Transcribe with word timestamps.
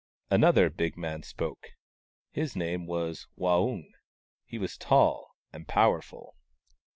Another 0.31 0.71
big 0.71 0.97
man 0.97 1.21
spoke. 1.21 1.73
His 2.31 2.55
name 2.55 2.87
was 2.87 3.27
Waung, 3.37 3.83
and 3.83 3.93
he 4.47 4.57
was 4.57 4.75
tall 4.75 5.35
and 5.53 5.67
powerful. 5.67 6.33